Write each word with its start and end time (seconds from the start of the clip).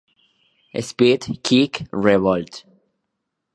Spit, 0.79 1.29
Kick, 1.43 1.83
Revolt. 1.91 2.63